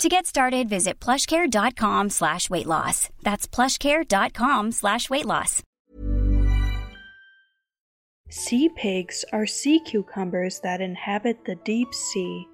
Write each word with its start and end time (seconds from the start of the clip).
To 0.00 0.10
get 0.10 0.26
started, 0.26 0.68
visit 0.68 1.00
plushcare.com 1.00 2.10
slash 2.10 2.50
weight 2.50 2.66
loss. 2.66 3.08
That's 3.22 3.48
plushcare.com 3.48 4.72
slash 4.72 5.08
weight 5.08 5.24
loss. 5.24 5.62
Sea 8.28 8.68
pigs 8.76 9.24
are 9.32 9.46
sea 9.46 9.80
cucumbers 9.80 10.60
that 10.60 10.82
inhabit 10.82 11.44
the 11.46 11.54
deep 11.64 11.94
sea. 11.94 12.46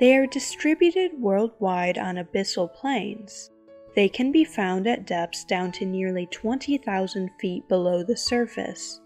They 0.00 0.16
are 0.16 0.26
distributed 0.26 1.12
worldwide 1.20 1.96
on 1.96 2.16
abyssal 2.16 2.74
plains. 2.74 3.50
They 3.94 4.08
can 4.08 4.32
be 4.32 4.44
found 4.44 4.88
at 4.88 5.06
depths 5.06 5.44
down 5.44 5.72
to 5.72 5.86
nearly 5.86 6.26
20,000 6.26 7.30
feet 7.38 7.68
below 7.68 8.02
the 8.02 8.16
surface. 8.16 9.00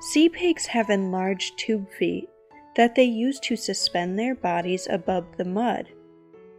Sea 0.00 0.28
pigs 0.28 0.66
have 0.66 0.90
enlarged 0.90 1.56
tube 1.56 1.88
feet 1.98 2.28
that 2.76 2.94
they 2.94 3.04
use 3.04 3.38
to 3.40 3.56
suspend 3.56 4.18
their 4.18 4.34
bodies 4.34 4.86
above 4.90 5.24
the 5.38 5.44
mud. 5.44 5.88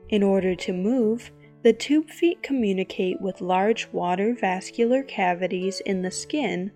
In 0.10 0.24
order 0.24 0.56
to 0.56 0.74
move, 0.74 1.32
the 1.64 1.74
tube 1.74 2.10
feet 2.10 2.44
communicate 2.44 3.22
with 3.22 3.42
large 3.42 3.88
water 3.92 4.34
vascular 4.34 5.02
cavities 5.02 5.80
in 5.86 6.02
the 6.02 6.12
skin, 6.12 6.72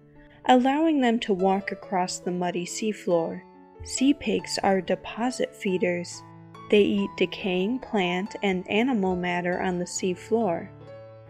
allowing 0.45 1.01
them 1.01 1.19
to 1.19 1.33
walk 1.33 1.71
across 1.71 2.19
the 2.19 2.31
muddy 2.31 2.65
seafloor. 2.65 3.41
Sea 3.83 4.13
pigs 4.13 4.57
are 4.63 4.81
deposit 4.81 5.53
feeders. 5.53 6.23
They 6.69 6.81
eat 6.81 7.09
decaying 7.17 7.79
plant 7.79 8.35
and 8.43 8.69
animal 8.69 9.15
matter 9.15 9.61
on 9.61 9.77
the 9.77 9.85
seafloor. 9.85 10.69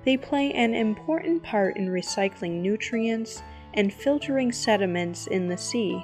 They 0.06 0.18
play 0.18 0.54
an 0.54 0.74
important 0.74 1.44
part 1.44 1.78
in 1.78 1.88
recycling 1.88 2.62
nutrients 2.62 3.42
and 3.74 3.94
filtering 3.94 4.52
sediments 4.52 5.28
in 5.28 5.48
the 5.48 5.58
sea. 5.58 6.04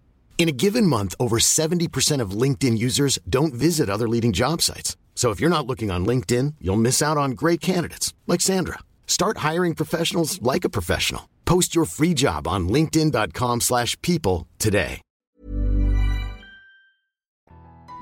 In 0.41 0.49
a 0.49 0.51
given 0.51 0.87
month, 0.87 1.13
over 1.19 1.37
70% 1.37 2.19
of 2.19 2.31
LinkedIn 2.31 2.75
users 2.75 3.19
don't 3.29 3.53
visit 3.53 3.91
other 3.91 4.09
leading 4.09 4.31
job 4.33 4.63
sites. 4.63 4.97
So 5.13 5.29
if 5.29 5.39
you're 5.39 5.51
not 5.51 5.67
looking 5.67 5.91
on 5.91 6.03
LinkedIn, 6.03 6.55
you'll 6.59 6.77
miss 6.87 6.99
out 6.99 7.15
on 7.15 7.35
great 7.41 7.61
candidates 7.61 8.15
like 8.25 8.41
Sandra. 8.41 8.79
Start 9.05 9.37
hiring 9.49 9.75
professionals 9.75 10.41
like 10.41 10.65
a 10.65 10.69
professional. 10.77 11.29
Post 11.45 11.75
your 11.75 11.85
free 11.85 12.15
job 12.15 12.47
on 12.47 12.67
linkedin.com/people 12.67 14.47
today. 14.57 15.01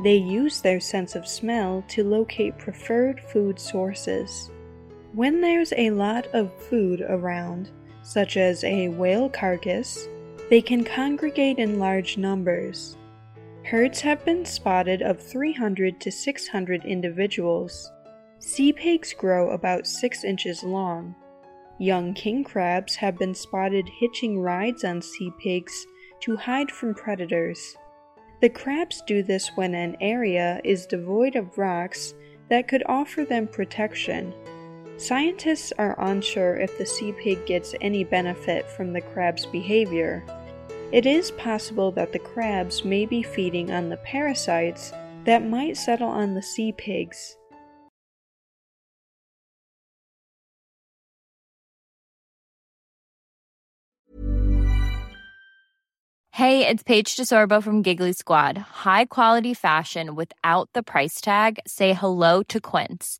They 0.02 0.16
use 0.16 0.62
their 0.62 0.80
sense 0.80 1.16
of 1.16 1.28
smell 1.28 1.84
to 1.90 2.06
locate 2.06 2.58
preferred 2.58 3.20
food 3.34 3.60
sources. 3.60 4.50
When 5.12 5.42
there's 5.42 5.74
a 5.76 5.90
lot 5.90 6.26
of 6.28 6.54
food 6.70 7.02
around, 7.02 7.70
such 8.02 8.38
as 8.38 8.64
a 8.64 8.88
whale 8.88 9.28
carcass, 9.28 10.08
they 10.50 10.62
can 10.62 10.84
congregate 10.84 11.60
in 11.60 11.80
large 11.80 12.18
numbers. 12.18 12.98
Herds 13.64 14.02
have 14.02 14.26
been 14.26 14.46
spotted 14.46 15.02
of 15.04 15.22
300 15.22 16.02
to 16.02 16.12
600 16.12 16.86
individuals. 16.86 17.92
Sea 18.40 18.74
pigs 18.74 19.14
grow 19.14 19.52
about 19.52 19.86
6 19.86 20.24
inches 20.24 20.64
long. 20.64 21.14
Young 21.78 22.14
king 22.14 22.44
crabs 22.44 22.96
have 22.96 23.18
been 23.18 23.36
spotted 23.36 23.88
hitching 24.00 24.40
rides 24.40 24.84
on 24.84 25.02
sea 25.02 25.32
pigs 25.40 25.86
to 26.22 26.36
hide 26.36 26.72
from 26.72 26.96
predators. 26.96 27.76
The 28.42 28.50
crabs 28.50 29.04
do 29.06 29.22
this 29.22 29.52
when 29.56 29.76
an 29.76 29.98
area 30.02 30.62
is 30.64 30.86
devoid 30.88 31.36
of 31.36 31.58
rocks 31.58 32.14
that 32.50 32.68
could 32.68 32.84
offer 32.88 33.24
them 33.24 33.48
protection. 33.48 34.34
Scientists 34.98 35.72
are 35.78 35.96
unsure 36.00 36.58
if 36.58 36.78
the 36.78 36.86
sea 36.86 37.14
pig 37.14 37.46
gets 37.46 37.76
any 37.80 38.04
benefit 38.04 38.70
from 38.72 38.92
the 38.92 39.02
crab's 39.02 39.46
behavior. 39.46 40.24
It 40.92 41.06
is 41.06 41.30
possible 41.32 41.92
that 41.92 42.14
the 42.14 42.20
crabs 42.20 42.84
may 42.84 43.06
be 43.06 43.22
feeding 43.22 43.72
on 43.72 43.90
the 43.90 43.98
parasites 43.98 44.92
that 45.26 45.46
might 45.46 45.78
settle 45.78 46.10
on 46.10 46.34
the 46.34 46.42
sea 46.42 46.72
pigs. 46.72 47.38
Hey, 56.32 56.66
it's 56.66 56.82
Paige 56.82 57.16
DeSorbo 57.18 57.62
from 57.62 57.84
Giggly 57.84 58.14
Squad. 58.14 58.58
High 58.58 59.06
quality 59.06 59.54
fashion 59.54 60.16
without 60.16 60.70
the 60.74 60.82
price 60.82 61.22
tag. 61.22 61.60
Say 61.68 61.94
hello 61.94 62.42
to 62.44 62.60
Quince. 62.60 63.20